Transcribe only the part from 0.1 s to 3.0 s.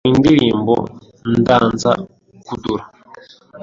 ndirimbo Danza Kuduro